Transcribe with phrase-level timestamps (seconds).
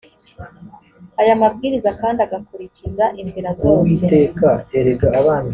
[1.21, 4.03] aya mabwiriza kandi agakurikiza inzira zose